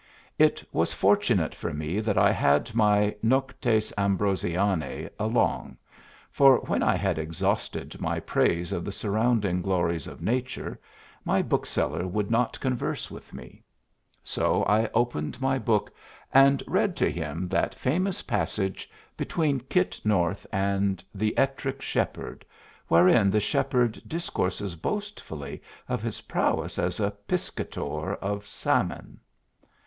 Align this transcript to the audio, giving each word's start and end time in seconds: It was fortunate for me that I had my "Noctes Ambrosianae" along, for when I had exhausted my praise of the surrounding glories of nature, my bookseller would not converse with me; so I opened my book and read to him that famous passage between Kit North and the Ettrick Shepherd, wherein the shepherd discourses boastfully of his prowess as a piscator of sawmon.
It 0.39 0.63
was 0.73 0.93
fortunate 0.93 1.53
for 1.53 1.71
me 1.75 1.99
that 1.99 2.17
I 2.17 2.31
had 2.31 2.73
my 2.73 3.15
"Noctes 3.21 3.93
Ambrosianae" 3.99 5.11
along, 5.19 5.77
for 6.31 6.57
when 6.61 6.81
I 6.81 6.95
had 6.95 7.19
exhausted 7.19 8.01
my 8.01 8.19
praise 8.19 8.73
of 8.73 8.83
the 8.83 8.91
surrounding 8.91 9.61
glories 9.61 10.07
of 10.07 10.19
nature, 10.23 10.79
my 11.23 11.43
bookseller 11.43 12.07
would 12.07 12.31
not 12.31 12.59
converse 12.59 13.11
with 13.11 13.31
me; 13.31 13.61
so 14.23 14.63
I 14.63 14.89
opened 14.95 15.39
my 15.39 15.59
book 15.59 15.93
and 16.33 16.63
read 16.65 16.95
to 16.95 17.11
him 17.11 17.47
that 17.49 17.75
famous 17.75 18.23
passage 18.23 18.89
between 19.15 19.59
Kit 19.69 20.01
North 20.03 20.47
and 20.51 21.03
the 21.13 21.37
Ettrick 21.37 21.79
Shepherd, 21.79 22.43
wherein 22.87 23.29
the 23.29 23.39
shepherd 23.39 24.01
discourses 24.07 24.75
boastfully 24.75 25.61
of 25.87 26.01
his 26.01 26.21
prowess 26.21 26.79
as 26.79 26.99
a 26.99 27.11
piscator 27.11 28.15
of 28.15 28.45
sawmon. 28.47 29.19